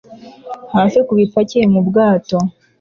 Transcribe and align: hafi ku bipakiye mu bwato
hafi 0.75 0.97
ku 1.07 1.13
bipakiye 1.19 1.65
mu 1.73 1.81
bwato 1.87 2.37